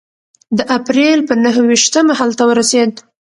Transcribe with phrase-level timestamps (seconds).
[0.57, 2.93] د اپرېل په نهه ویشتمه هلته ورسېد.